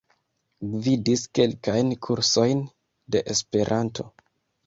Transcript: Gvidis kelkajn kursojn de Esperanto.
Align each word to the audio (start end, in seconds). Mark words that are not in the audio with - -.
Gvidis 0.75 1.25
kelkajn 1.39 1.91
kursojn 2.07 2.63
de 3.17 3.23
Esperanto. 3.35 4.09